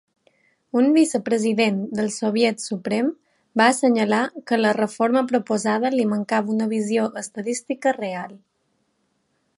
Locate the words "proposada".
5.35-5.95